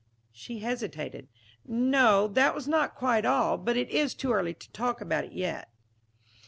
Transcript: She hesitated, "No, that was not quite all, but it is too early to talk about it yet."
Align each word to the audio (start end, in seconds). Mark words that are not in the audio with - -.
She 0.31 0.61
hesitated, 0.61 1.27
"No, 1.63 2.27
that 2.29 2.55
was 2.55 2.67
not 2.67 2.95
quite 2.95 3.23
all, 3.23 3.55
but 3.59 3.77
it 3.77 3.91
is 3.91 4.15
too 4.15 4.33
early 4.33 4.55
to 4.55 4.71
talk 4.71 4.99
about 4.99 5.25
it 5.25 5.33
yet." 5.33 5.69